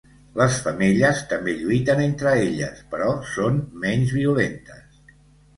[0.41, 5.01] Les femelles també lluiten entre elles, però són menys violentes.